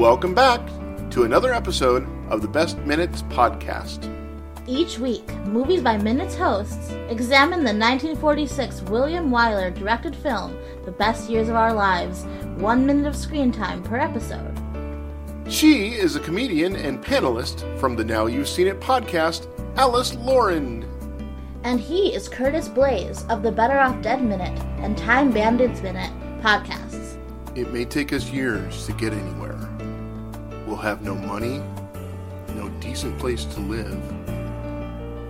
[0.00, 0.66] Welcome back
[1.10, 4.08] to another episode of the Best Minutes Podcast.
[4.66, 10.56] Each week, Movies by Minutes hosts examine the 1946 William Wyler directed film,
[10.86, 12.24] The Best Years of Our Lives,
[12.56, 14.58] one minute of screen time per episode.
[15.50, 20.82] She is a comedian and panelist from the Now You've Seen It podcast, Alice Lauren.
[21.62, 26.10] And he is Curtis Blaze of the Better Off Dead Minute and Time Bandits Minute
[26.40, 27.18] podcasts.
[27.54, 29.69] It may take us years to get anywhere.
[30.80, 31.62] We'll have no money,
[32.54, 34.02] no decent place to live.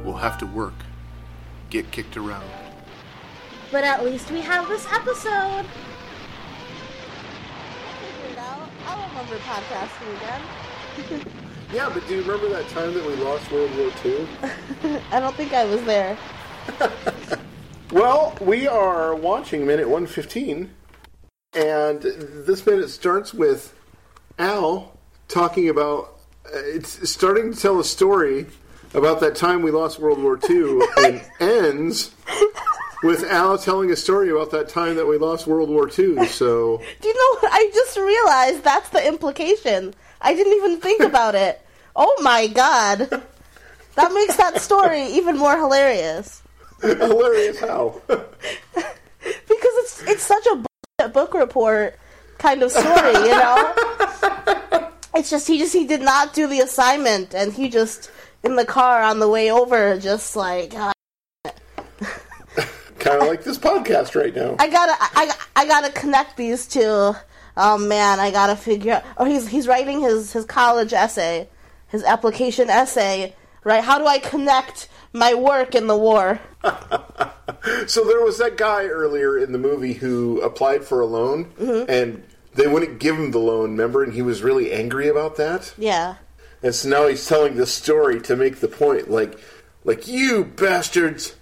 [0.05, 0.75] We'll have to work,
[1.71, 2.49] get kicked around.
[3.73, 5.67] But at least we have this episode.
[8.87, 10.17] I'll remember podcasting
[11.09, 11.27] again.
[11.75, 14.29] Yeah, but do you remember that time that we lost World War II?
[15.11, 16.17] I don't think I was there.
[17.91, 20.71] Well, we are watching minute 115,
[21.55, 23.75] and this minute starts with
[24.39, 25.00] Al
[25.31, 26.19] talking about.
[26.47, 28.47] Uh, it's starting to tell a story
[28.95, 32.15] about that time we lost World War II, and ends
[33.03, 36.27] with Al telling a story about that time that we lost World War II.
[36.27, 37.53] So, Do you know what?
[37.53, 39.95] I just realized that's the implication.
[40.21, 41.61] I didn't even think about it.
[41.97, 43.11] Oh my god.
[43.97, 46.41] That makes that story even more hilarious.
[46.81, 48.01] hilarious how.
[48.09, 50.47] Because it's it's such
[51.01, 51.99] a book report
[52.39, 53.75] kind of story, you know?
[55.15, 58.11] It's just he just he did not do the assignment and he just
[58.43, 60.93] in the car on the way over just like uh,
[62.99, 64.57] kind of like this podcast right now.
[64.59, 67.15] I gotta, I, I gotta connect these two.
[67.57, 69.05] Oh man, I gotta figure out.
[69.17, 71.49] Oh, he's he's writing his his college essay,
[71.89, 73.35] his application essay.
[73.63, 73.85] Right?
[73.85, 76.41] How do I connect my work in the war?
[77.87, 81.53] So there was that guy earlier in the movie who applied for a loan,
[81.89, 82.23] and
[82.55, 83.73] they wouldn't give him the loan.
[83.73, 85.75] Remember, and he was really angry about that.
[85.79, 86.17] Yeah,
[86.63, 89.39] And so now he's telling this story to make the point, like,
[89.85, 91.37] like you bastards.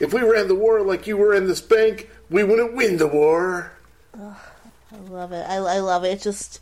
[0.00, 3.06] If we ran the war like you were in this bank, we wouldn't win the
[3.06, 3.72] war.
[4.92, 5.46] I love it.
[5.48, 6.08] I, I love it.
[6.08, 6.60] It's just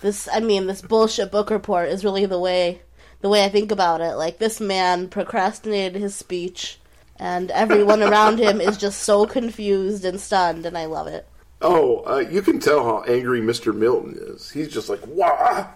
[0.00, 0.28] this.
[0.32, 2.82] I mean, this bullshit book report is really the way
[3.20, 4.14] the way I think about it.
[4.14, 6.78] Like this man procrastinated his speech,
[7.16, 11.28] and everyone around him is just so confused and stunned, and I love it.
[11.62, 13.74] Oh, uh, you can tell how angry Mr.
[13.74, 14.50] Milton is.
[14.50, 15.66] He's just like, wah.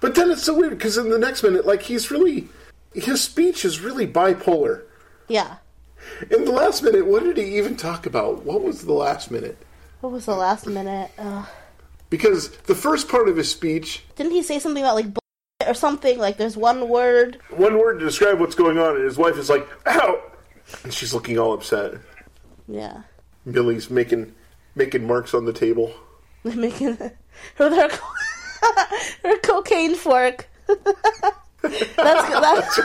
[0.00, 2.48] But then it's so weird because in the next minute, like, he's really.
[2.94, 4.82] His speech is really bipolar.
[5.28, 5.56] Yeah.
[6.30, 8.44] In the last minute, what did he even talk about?
[8.44, 9.58] What was the last minute?
[10.00, 11.10] What was the last minute?
[11.18, 11.44] Uh,
[12.10, 15.74] Because the first part of his speech, didn't he say something about like bullshit or
[15.74, 16.18] something?
[16.18, 17.38] Like there's one word.
[17.50, 20.22] one word to describe what's going on, and his wife is like, ow!
[20.84, 21.94] And she's looking all upset.
[22.68, 23.02] Yeah.
[23.44, 24.34] Millie's making
[24.74, 25.94] making marks on the table.
[26.42, 27.12] They're making her
[27.56, 27.90] her,
[29.22, 30.48] her cocaine fork.
[30.66, 32.80] that's that's,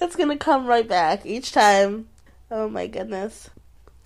[0.00, 2.08] that's gonna come right back each time.
[2.50, 3.50] Oh my goodness!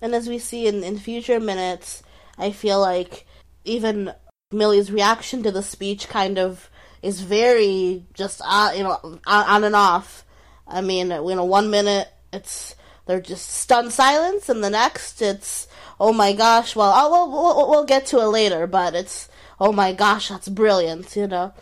[0.01, 2.03] And as we see in in future minutes,
[2.37, 3.25] I feel like
[3.65, 4.13] even
[4.51, 6.69] Millie's reaction to the speech kind of
[7.01, 10.25] is very just uh, you know on, on and off.
[10.67, 12.75] I mean, you know, one minute it's
[13.05, 15.67] they're just stunned silence, and the next it's
[15.99, 16.75] oh my gosh.
[16.75, 20.47] Well, I'll, we'll, we'll we'll get to it later, but it's oh my gosh, that's
[20.49, 21.15] brilliant.
[21.15, 21.53] You know,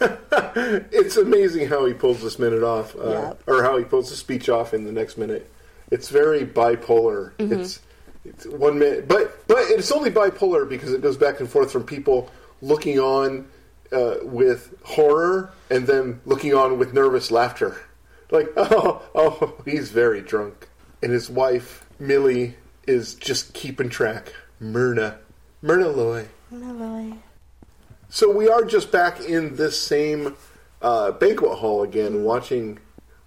[0.00, 3.32] It's amazing how he pulls this minute off, uh, Yeah.
[3.46, 5.50] or how he pulls the speech off in the next minute.
[5.90, 7.32] It's very bipolar.
[7.36, 7.52] Mm-hmm.
[7.60, 7.80] It's
[8.24, 11.84] it's one minute, but but it's only bipolar because it goes back and forth from
[11.84, 12.30] people
[12.60, 13.46] looking on
[13.90, 17.76] uh, with horror and then looking on with nervous laughter.
[18.32, 20.68] Like, oh, oh, he's very drunk,
[21.02, 22.56] and his wife Millie
[22.86, 24.32] is just keeping track.
[24.58, 25.18] Myrna,
[25.60, 26.26] Myrna Loy.
[26.50, 27.12] Myrna Loy.
[28.08, 30.34] So we are just back in this same
[30.80, 32.78] uh, banquet hall again, watching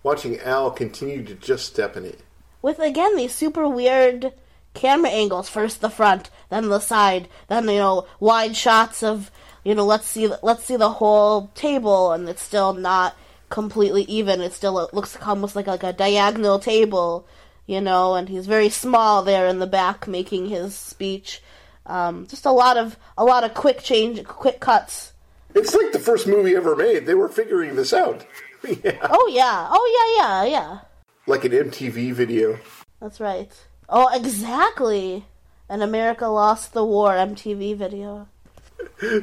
[0.04, 2.20] watching Al continue to just step in it.
[2.62, 4.34] with again these super weird
[4.74, 5.50] camera angles.
[5.50, 9.30] First the front, then the side, then you know wide shots of
[9.64, 13.16] you know let's see let's see the whole table, and it's still not
[13.50, 14.42] completely even.
[14.42, 17.28] It still looks almost like like a diagonal table,
[17.66, 18.16] you know.
[18.16, 21.42] And he's very small there in the back making his speech.
[21.86, 25.14] Um, just a lot of a lot of quick change, quick cuts.
[25.54, 27.06] It's like the first movie ever made.
[27.06, 28.26] They were figuring this out.
[28.68, 29.08] yeah.
[29.10, 30.80] Oh yeah, oh yeah, yeah, yeah.
[31.28, 32.60] Like an MTV video.
[33.00, 33.52] That's right.
[33.88, 35.26] Oh, exactly.
[35.70, 38.28] And America lost the war MTV video.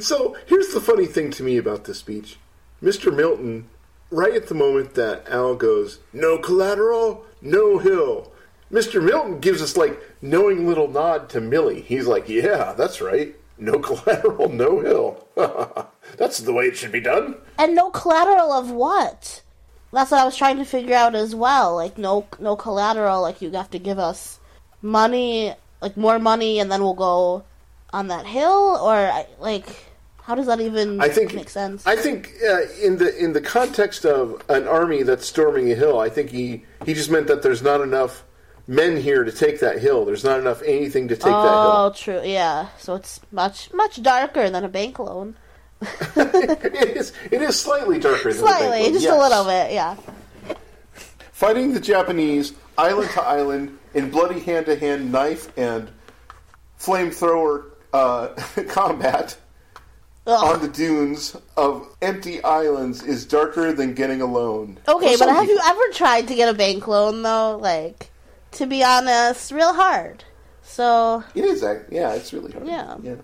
[0.00, 2.36] So here's the funny thing to me about this speech.
[2.82, 3.14] Mr.
[3.14, 3.68] Milton,
[4.12, 8.32] right at the moment that Al goes, no collateral, no hill,
[8.73, 9.05] Mr.
[9.05, 11.82] Milton gives us like knowing little nod to Millie.
[11.82, 13.37] He's like, yeah, that's right.
[13.59, 15.26] No collateral, no hill.
[16.17, 17.37] that's the way it should be done.
[17.59, 19.43] And no collateral of what?
[19.93, 21.76] That's what I was trying to figure out as well.
[21.76, 23.20] Like no no collateral.
[23.20, 24.41] Like you have to give us
[24.81, 27.44] money, like more money, and then we'll go
[27.93, 29.67] on that hill, or like
[30.22, 31.86] how does that even I think make sense?
[31.86, 35.98] I think uh, in the in the context of an army that's storming a hill,
[35.98, 38.24] I think he he just meant that there's not enough
[38.69, 40.04] men here to take that hill.
[40.04, 41.72] There's not enough anything to take that hill.
[41.74, 42.20] oh, true.
[42.24, 42.69] Yeah.
[42.78, 45.36] So it's much much darker than a bank loan.
[46.14, 49.14] it is it is slightly darker Slightly, bank loan, just yes.
[49.14, 49.72] a little bit.
[49.72, 49.96] Yeah.
[51.32, 55.90] Fighting the Japanese island to island in bloody hand to hand knife and
[56.78, 58.28] flamethrower uh,
[58.68, 59.36] combat
[60.26, 64.78] on the dunes of empty islands is darker than getting a loan.
[64.88, 67.58] Okay, For but some have you ever tried to get a bank loan though?
[67.60, 68.10] Like,
[68.52, 70.24] to be honest, real hard.
[70.62, 72.66] So It is, ac- yeah, it's really hard.
[72.66, 72.96] Yeah.
[73.02, 73.14] yeah.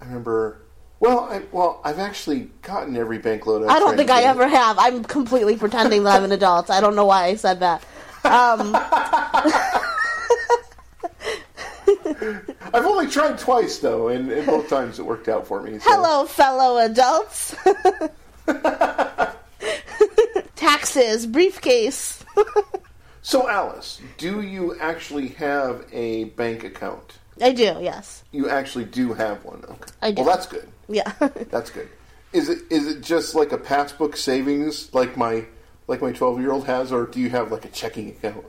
[0.00, 0.58] I remember.
[1.00, 3.64] Well, I, well, I've actually gotten every bank loan.
[3.64, 4.30] I've I don't think I get.
[4.30, 4.78] ever have.
[4.78, 6.70] I'm completely pretending that I'm an adult.
[6.70, 7.82] I don't know why I said that.
[8.24, 8.74] Um,
[12.74, 15.78] I've only tried twice though, and, and both times it worked out for me.
[15.78, 15.90] So.
[15.90, 17.54] hello, fellow adults.
[20.56, 22.24] Taxes, briefcase.
[23.24, 27.20] So, Alice, do you actually have a bank account?
[27.40, 28.22] I do, yes.
[28.32, 29.64] You actually do have one.
[29.64, 29.92] Okay.
[30.02, 30.22] I do.
[30.22, 30.68] Well, that's good.
[30.88, 31.10] Yeah.
[31.50, 31.88] That's good.
[32.34, 35.46] Is it is it just like a passbook savings like my
[35.86, 38.44] like my twelve year old has, or do you have like a checking account?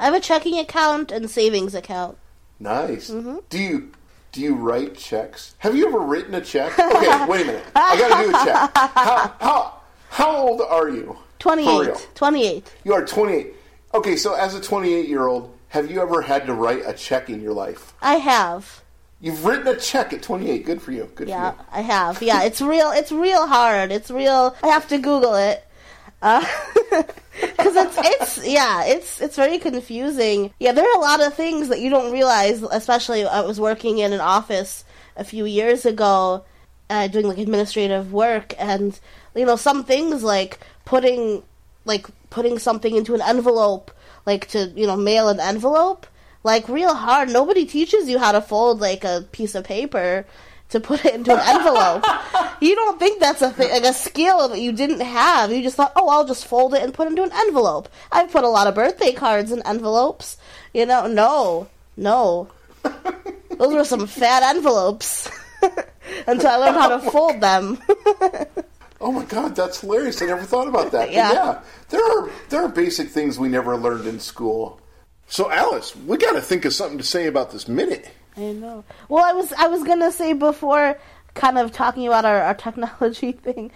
[0.00, 2.16] I have a checking account and savings account.
[2.60, 3.10] Nice.
[3.10, 3.36] Mm-hmm.
[3.48, 3.92] Do you
[4.32, 5.54] do you write checks?
[5.58, 6.78] Have you ever written a check?
[6.78, 7.64] Okay, wait a minute.
[7.74, 8.70] I got to do a check.
[8.76, 11.16] How how how old are you?
[11.38, 12.08] 28.
[12.14, 12.74] 28.
[12.84, 13.54] You are twenty eight.
[13.94, 16.92] Okay, so as a twenty eight year old, have you ever had to write a
[16.92, 17.94] check in your life?
[18.02, 18.82] I have.
[19.20, 20.64] You've written a check at twenty eight.
[20.66, 21.08] Good for you.
[21.14, 21.62] Good Yeah, for you.
[21.70, 22.22] Yeah, I have.
[22.22, 22.90] Yeah, it's real.
[22.90, 23.92] It's real hard.
[23.92, 24.56] It's real.
[24.62, 25.64] I have to Google it
[27.40, 30.52] because it's it's yeah, it's it's very confusing.
[30.58, 32.62] Yeah, there are a lot of things that you don't realize.
[32.62, 34.84] Especially, I was working in an office
[35.16, 36.44] a few years ago,
[36.90, 38.98] uh, doing like administrative work, and
[39.36, 41.44] you know, some things like putting
[41.84, 43.92] like putting something into an envelope,
[44.26, 46.06] like to you know mail an envelope
[46.42, 47.28] like real hard.
[47.28, 50.26] Nobody teaches you how to fold like a piece of paper
[50.70, 52.04] to put it into an envelope.
[52.60, 55.50] you don't think that's a thing, like a skill that you didn't have.
[55.52, 57.88] You just thought, oh, I'll just fold it and put it into an envelope.
[58.12, 60.36] I've put a lot of birthday cards in envelopes.
[60.74, 62.48] You know, no, no.
[63.50, 65.30] Those were some fat envelopes.
[66.26, 67.78] Until I learned how to fold them.
[69.00, 70.20] Oh my god, that's hilarious!
[70.22, 71.12] I never thought about that.
[71.12, 71.32] Yeah.
[71.32, 74.80] yeah, there are there are basic things we never learned in school.
[75.28, 78.10] So, Alice, we got to think of something to say about this minute.
[78.38, 78.84] I know.
[79.08, 80.96] Well, I was I was gonna say before,
[81.34, 83.70] kind of talking about our, our technology thing,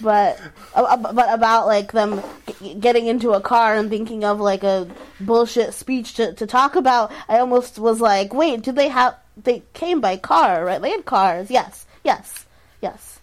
[0.00, 0.38] but
[0.74, 2.22] uh, but about like them
[2.60, 4.86] g- getting into a car and thinking of like a
[5.20, 7.10] bullshit speech to to talk about.
[7.28, 9.16] I almost was like, wait, did they have?
[9.42, 10.80] They came by car, right?
[10.82, 11.50] They had cars.
[11.50, 12.44] Yes, yes,
[12.82, 13.18] yes.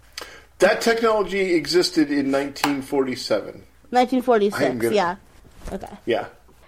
[0.58, 3.64] That technology existed in 1947.
[3.92, 4.84] Nineteen forty I am six.
[4.84, 5.16] gonna- Yeah.
[5.72, 5.98] Okay.
[6.06, 6.26] Yeah.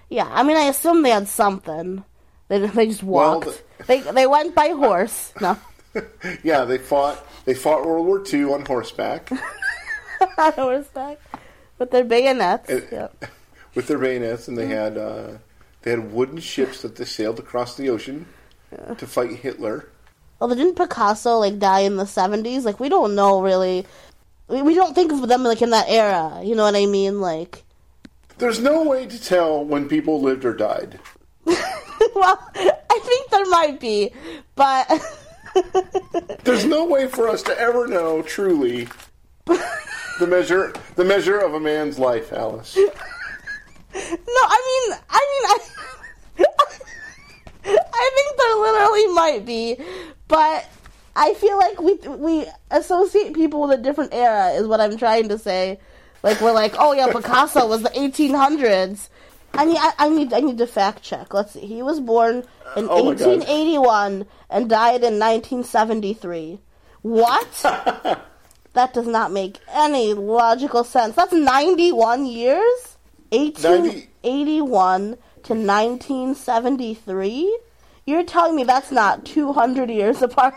[0.10, 0.28] Yeah.
[0.32, 2.04] I mean, I assume they had something.
[2.52, 3.64] They they just Well, walked.
[3.88, 5.32] they they went by horse.
[5.40, 5.58] No.
[6.44, 9.32] Yeah, they fought they fought World War II on horseback
[10.38, 11.20] on horseback
[11.80, 12.70] with their bayonets.
[12.70, 13.26] Uh, Yep.
[13.76, 15.38] with their bayonets, and they had uh,
[15.82, 18.26] they had wooden ships that they sailed across the ocean
[18.98, 19.88] to fight Hitler.
[20.40, 22.64] Although didn't Picasso like die in the seventies?
[22.66, 23.86] Like we don't know really.
[24.48, 26.42] We, we don't think of them like in that era.
[26.44, 27.20] You know what I mean?
[27.22, 27.64] Like,
[28.38, 31.00] There's no way to tell when people lived or died.
[32.16, 34.12] well, I think there might be,
[34.56, 34.90] but
[36.44, 38.88] There's no way for us to ever know truly
[39.46, 42.76] the measure the measure of a man's life, Alice.
[42.78, 42.84] no.
[43.94, 46.46] I mean, I mean, I,
[47.66, 49.78] I think there literally might be,
[50.28, 50.70] but
[51.16, 54.52] I feel like we we associate people with a different era.
[54.52, 55.80] Is what I'm trying to say.
[56.24, 59.10] Like we're like, oh yeah, Picasso was the 1800s.
[59.54, 61.34] I need I, I need I need to fact check.
[61.34, 61.66] Let's see.
[61.66, 62.44] He was born
[62.76, 63.40] in Oh my God.
[63.40, 66.60] 1881 and died in 1973.
[67.02, 67.62] What?
[68.74, 71.16] that does not make any logical sense.
[71.16, 72.98] That's 91 years?
[73.32, 77.60] 1881 to 1973?
[78.06, 80.54] You're telling me that's not 200 years apart?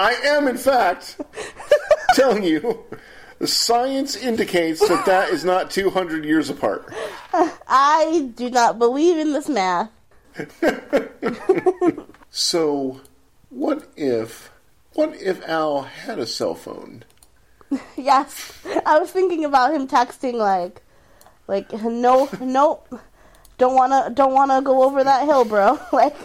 [0.00, 1.20] I am, in fact,
[2.14, 2.82] telling you,
[3.42, 6.94] the science indicates that that is not 200 years apart.
[7.66, 9.90] I do not believe in this math.
[12.34, 13.02] So,
[13.50, 14.50] what if
[14.94, 17.04] What if Al had a cell phone?
[17.96, 18.52] Yes,
[18.86, 20.80] I was thinking about him texting like,
[21.48, 22.84] like no, no,
[23.58, 25.80] don't wanna, don't wanna go over that hill, bro.
[25.92, 26.16] Like,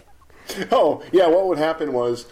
[0.72, 2.28] Oh, yeah, what would happen was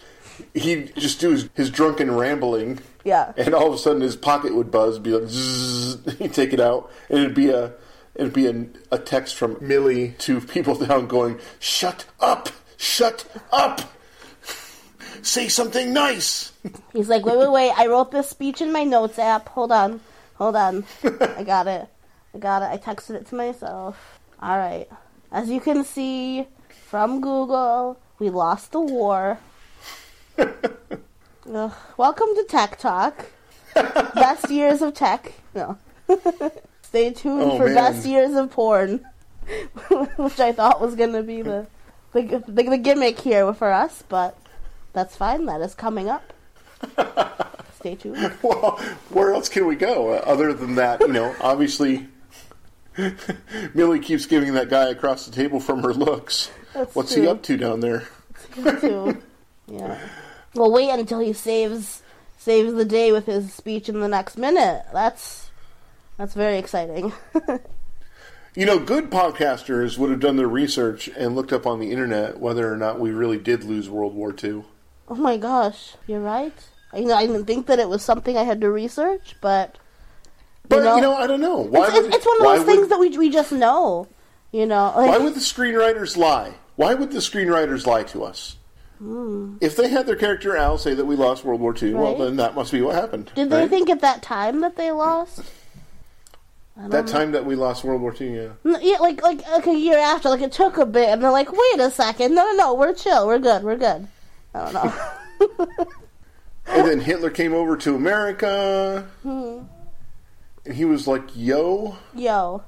[0.53, 4.53] he'd just do his, his drunken rambling, yeah, and all of a sudden his pocket
[4.53, 7.73] would buzz, be like, zzz, he'd take it out, and it'd be a
[8.15, 12.49] it'd be a, a text from Millie to people down going, Shut up!
[12.77, 13.93] Shut up!
[15.21, 16.51] Say something nice!
[16.93, 17.71] He's like, wait, wait, wait.
[17.77, 19.49] I wrote this speech in my notes app.
[19.49, 20.01] Hold on,
[20.35, 20.83] hold on.
[21.03, 21.87] I got it.
[22.33, 22.65] I got it.
[22.65, 24.19] I texted it to myself.
[24.41, 24.87] All right.
[25.31, 26.47] As you can see
[26.89, 29.39] from Google, we lost the war.
[31.53, 31.71] Ugh.
[31.97, 33.25] Welcome to Tech Talk.
[33.75, 35.33] Best years of tech.
[35.53, 35.77] No.
[36.81, 37.75] Stay tuned Oh, for man.
[37.75, 39.03] best years of porn,
[40.17, 41.67] which I thought was going to be the,
[42.13, 44.37] the the the gimmick here for us, but
[44.93, 45.45] that's fine.
[45.47, 46.31] That is coming up.
[47.79, 48.31] Stay tuned.
[48.41, 51.01] Well, where else can we go uh, other than that?
[51.01, 52.07] You know, obviously,
[53.73, 56.49] Millie keeps giving that guy across the table from her looks.
[56.73, 57.23] That's What's true.
[57.23, 58.03] he up to down there?
[58.79, 59.21] too.
[59.67, 59.97] Yeah.
[60.55, 62.01] Well, wait until he saves
[62.37, 64.85] saves the day with his speech in the next minute.
[64.93, 65.49] That's
[66.17, 67.13] that's very exciting.
[68.57, 72.39] You know, good podcasters would have done their research and looked up on the internet
[72.39, 74.63] whether or not we really did lose World War II.
[75.09, 76.53] oh my gosh, you're right.
[76.93, 79.77] I, you know, I didn't think that it was something I had to research, but
[80.69, 81.57] But know, you know, I don't know.
[81.57, 84.07] Why it's, would, it's, one of those would- things that we we just know.
[84.53, 86.53] You know, like, Why would the screenwriters lie?
[86.77, 88.55] Why would the screenwriters lie to us?
[89.61, 92.21] If they had their character Al say that we lost World War II, well, Hmm.
[92.23, 93.31] Then that must be what happened.
[93.35, 93.69] did they right?
[93.69, 95.41] think at that time that they lost?
[96.77, 97.03] That know.
[97.11, 98.35] time that we lost World War II?
[98.63, 98.77] Yeah.
[98.81, 101.51] Yeah, like like like a year after, like it took a bit, and they're like,
[101.51, 104.07] "Wait a second, no, no, no, we're chill, we're good, we're good."
[104.53, 105.85] I don't know.
[106.67, 109.59] And then Hitler came over to America, Hmm.
[110.65, 112.63] and he was like, "Yo, Yo,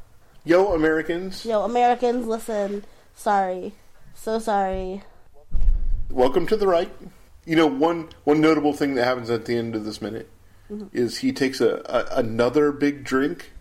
[0.45, 2.85] yo, Americans, yo, Americans, listen.
[3.15, 3.73] Sorry,
[4.13, 5.01] so sorry.
[6.09, 6.89] Welcome to the Reich."
[7.45, 10.29] You know, one one notable thing that happens at the end of this minute
[10.71, 10.87] Mm-hmm.
[10.91, 13.53] is he takes a, a another big drink.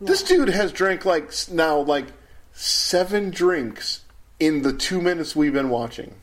[0.00, 2.06] This dude has drank like now like
[2.52, 4.02] seven drinks
[4.38, 6.14] in the two minutes we've been watching.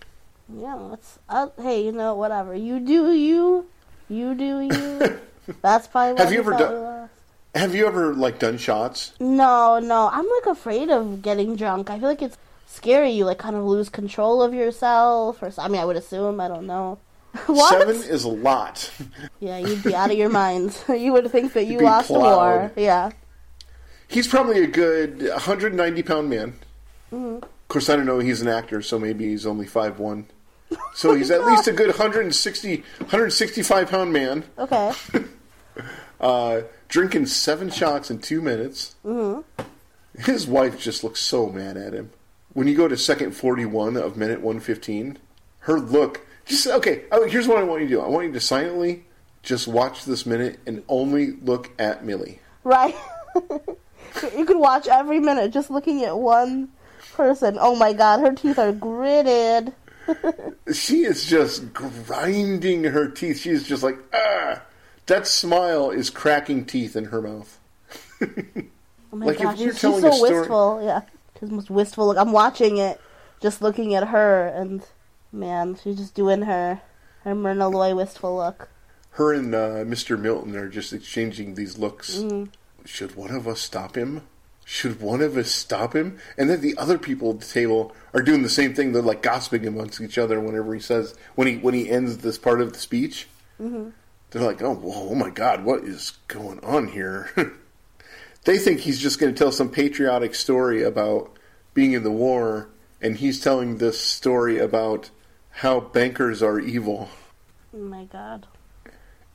[0.47, 2.55] Yeah, it's uh, hey, you know, whatever.
[2.55, 3.65] You do you,
[4.07, 5.19] you do you.
[5.61, 7.09] That's probably Have you ever done-.
[7.53, 9.11] Have you ever like done shots?
[9.19, 11.89] No, no, I'm like afraid of getting drunk.
[11.89, 12.37] I feel like it's
[12.69, 13.11] scary.
[13.11, 16.39] You like kind of lose control of yourself, or I mean, I would assume.
[16.39, 16.99] I don't know.
[17.45, 17.79] what?
[17.79, 18.91] Seven is a lot.
[19.39, 20.77] Yeah, you'd be out of your mind.
[20.89, 22.71] you would think that you lost the war.
[22.75, 23.11] Yeah.
[24.07, 26.53] He's probably a good 190 pound man.
[27.11, 27.43] Mm-hmm.
[27.43, 28.17] Of course, I don't know.
[28.19, 30.25] He's an actor, so maybe he's only five one.
[30.93, 34.91] So he's at least a good 160, 165 pound man, Okay.
[36.21, 38.95] uh, drinking seven shots in two minutes.
[39.05, 39.41] Mm-hmm.
[40.21, 42.11] His wife just looks so mad at him.
[42.59, 45.17] When you go to second 41 of minute 115,
[45.59, 46.27] her look.
[46.45, 47.03] Just okay.
[47.09, 48.01] oh, Here's what I want you to do.
[48.01, 49.05] I want you to silently
[49.43, 52.41] just watch this minute and only look at Millie.
[52.65, 52.93] Right.
[54.35, 56.67] you could watch every minute just looking at one
[57.13, 57.57] person.
[57.61, 59.73] Oh my god, her teeth are gritted.
[60.73, 63.39] She is just grinding her teeth.
[63.39, 64.63] She's just like, ah.
[65.05, 67.57] That smile is cracking teeth in her mouth.
[69.11, 70.81] Oh my Like, if you're she's, she's telling so a story- wistful.
[70.83, 71.01] Yeah,
[71.39, 72.07] she's most wistful.
[72.07, 72.99] Look, I'm watching it,
[73.41, 74.85] just looking at her, and
[75.31, 76.81] man, she's just doing her
[77.23, 78.69] her Myrna Loy wistful look.
[79.11, 80.19] Her and uh, Mr.
[80.19, 82.17] Milton are just exchanging these looks.
[82.17, 82.45] Mm-hmm.
[82.85, 84.21] Should one of us stop him?
[84.63, 86.19] Should one of us stop him?
[86.37, 88.91] And then the other people at the table are doing the same thing.
[88.91, 92.37] They're like gossiping amongst each other whenever he says when he when he ends this
[92.37, 93.27] part of the speech.
[93.59, 93.89] Mm-hmm.
[94.31, 97.31] They're like, "Oh, whoa, oh my God, what is going on here?"
[98.49, 101.37] they think he's just going to tell some patriotic story about
[101.75, 102.67] being in the war,
[102.99, 105.11] and he's telling this story about
[105.51, 107.09] how bankers are evil.
[107.75, 108.47] Oh my god.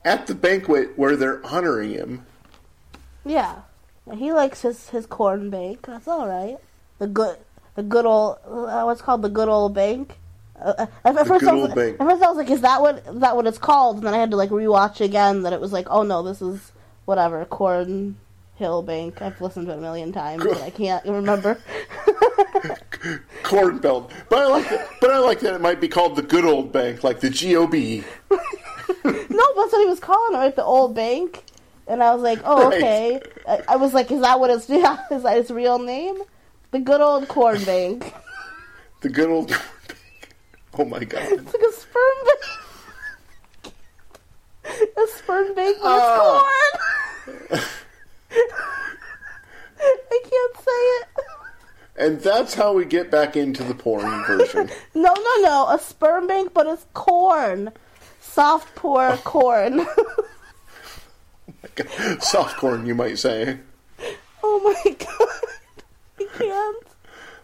[0.03, 2.25] At the banquet where they're honoring him,
[3.23, 3.61] Yeah,
[4.13, 5.85] he likes his his corn bank.
[5.85, 6.57] That's all right.
[6.99, 7.37] The good
[7.75, 10.17] the good old uh, what's called the good old bank.
[10.59, 12.01] Uh, uh, at, at first good I was, old bank.
[12.01, 13.95] At first I was like, is that what is that what it's called?
[13.95, 16.41] And then I had to like rewatch again that it was like, oh no, this
[16.41, 16.73] is
[17.05, 18.17] whatever corn
[18.55, 19.21] hill bank.
[19.21, 21.59] I've listened to it a million times, but I can't remember.
[23.43, 24.11] corn belt.
[24.29, 24.89] But I like that.
[25.01, 28.03] But I like that it might be called the good old bank, like the GOB.
[29.03, 30.55] no, that's what he was calling it, right?
[30.55, 31.43] The old bank.
[31.87, 32.77] And I was like, oh, Right.
[32.77, 33.21] okay.
[33.47, 34.67] I, I was like, is that what it's?
[34.69, 36.17] Yeah, is that its real name?
[36.71, 38.11] The good old corn bank.
[39.01, 39.99] The good old corn bank.
[40.77, 41.21] Oh my god.
[41.31, 42.17] It's like a sperm
[43.63, 43.73] bank.
[44.97, 46.41] a sperm bank with Oh.
[47.51, 47.61] corn.
[49.79, 51.07] I can't say it.
[51.97, 54.69] And that's how we get back into the porn version.
[54.93, 55.67] No, no, no.
[55.69, 57.71] A sperm bank, but it's corn.
[58.19, 59.17] Soft, poor oh.
[59.23, 59.85] corn.
[62.19, 63.59] Soft corn, you might say.
[64.43, 65.29] oh my god.
[66.19, 66.83] I can't.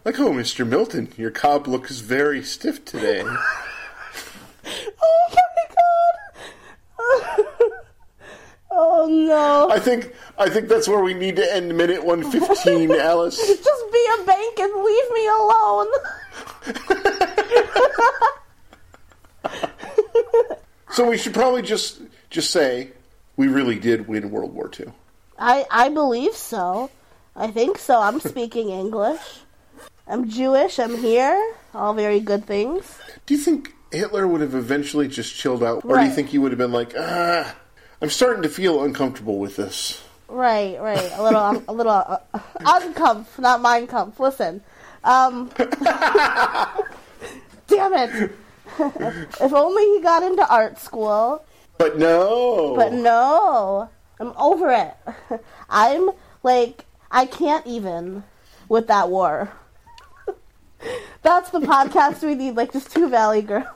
[0.03, 0.67] Like, oh, Mr.
[0.67, 3.23] Milton, your cob looks very stiff today.
[5.03, 5.65] Oh my
[6.97, 7.35] god.
[8.71, 9.69] oh no.
[9.69, 13.37] I think I think that's where we need to end minute 115, Alice.
[13.37, 15.87] Just be a bank and leave me alone.
[20.91, 22.91] So we should probably just just say
[23.37, 24.87] we really did win World War II.
[25.39, 26.91] I I believe so.
[27.33, 28.01] I think so.
[28.01, 29.21] I'm speaking English.
[30.05, 30.79] I'm Jewish.
[30.79, 31.55] I'm here.
[31.73, 32.99] All very good things.
[33.25, 36.37] Do you think Hitler would have eventually just chilled out, or do you think he
[36.37, 37.55] would have been like, ah,
[38.01, 40.03] I'm starting to feel uncomfortable with this?
[40.31, 41.11] Right, right.
[41.17, 42.19] A little, um, a little uh,
[42.61, 44.17] uncomf, not mind comf.
[44.17, 44.63] Listen,
[45.03, 45.51] um,
[47.67, 48.31] damn it.
[48.79, 51.43] if only he got into art school.
[51.77, 52.75] But no.
[52.77, 53.89] But no,
[54.21, 54.93] I'm over it.
[55.69, 56.11] I'm
[56.43, 58.23] like, I can't even
[58.69, 59.51] with that war.
[61.23, 63.67] That's the podcast we need, like just two Valley girls.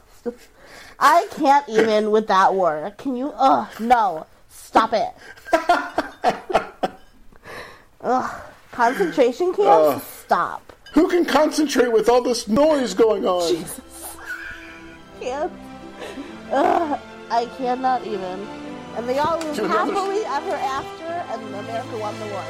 [0.97, 2.93] I can't even with that war.
[2.97, 3.33] Can you?
[3.35, 4.25] Ugh, no.
[4.47, 6.01] Stop it.
[8.05, 8.41] Ugh.
[8.71, 9.95] Concentration camps?
[9.95, 10.01] Ugh.
[10.01, 10.73] Stop.
[10.93, 13.51] Who can concentrate with all this noise going on?
[13.51, 13.81] Jesus.
[15.19, 15.51] Can't.
[16.51, 16.99] Ugh.
[17.31, 18.47] I cannot even.
[18.95, 22.43] And they all live happily ever after, and America won the war.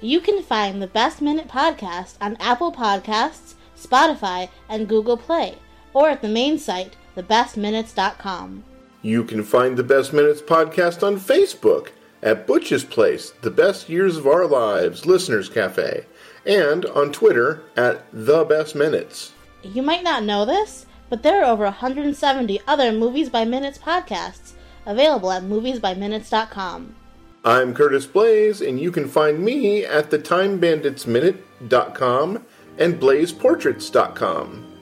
[0.00, 5.56] You can find the Best Minute podcast on Apple Podcasts, Spotify, and Google Play,
[5.94, 8.62] or at the main site, thebestminutes.com.
[9.02, 11.88] You can find the Best Minutes podcast on Facebook
[12.26, 16.04] at Butch's Place, The Best Years of Our Lives, Listeners Cafe,
[16.44, 19.32] and on Twitter at The Best Minutes.
[19.62, 24.54] You might not know this, but there are over 170 other Movies by Minutes podcasts
[24.86, 26.96] available at moviesbyminutes.com.
[27.44, 32.44] I'm Curtis Blaze, and you can find me at thetimebanditsminute.com
[32.78, 34.72] and blazeportraits.com.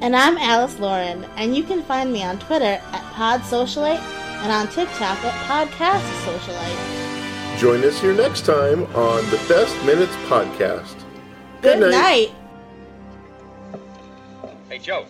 [0.00, 4.66] And I'm Alice Lauren, and you can find me on Twitter at PodSocialite and on
[4.68, 7.58] TikTok at PodcastSocialite.
[7.58, 10.96] Join us here next time on the Best Minutes podcast.
[11.60, 12.32] Good night.
[14.68, 15.06] Hey, Joe,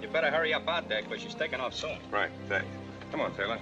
[0.00, 1.98] you better hurry up out there because she's taking off soon.
[2.10, 2.66] Right, thanks.
[3.10, 3.58] Come on, Taylor.